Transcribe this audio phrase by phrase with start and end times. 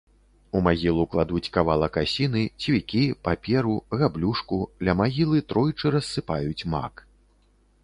[0.59, 7.09] У магілу кладуць кавалак асіны, цвікі, паперу, габлюшку, ля магілы тройчы рассыпаюць мак.